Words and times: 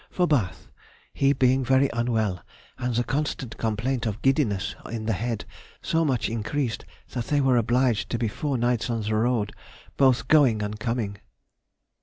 for 0.09 0.25
Bath, 0.25 0.67
he 1.13 1.31
being 1.31 1.63
very 1.63 1.87
unwell, 1.93 2.41
and 2.79 2.95
the 2.95 3.03
constant 3.03 3.55
complaint 3.59 4.07
of 4.07 4.19
giddiness 4.23 4.75
in 4.89 5.05
the 5.05 5.13
head 5.13 5.45
so 5.83 6.03
much 6.03 6.27
increased, 6.27 6.85
that 7.11 7.25
they 7.25 7.39
were 7.39 7.55
obliged 7.55 8.09
to 8.09 8.17
be 8.17 8.27
four 8.27 8.57
nights 8.57 8.89
on 8.89 9.03
the 9.03 9.13
road 9.13 9.53
both 9.97 10.27
going 10.27 10.63
and 10.63 10.79
coming. 10.79 11.19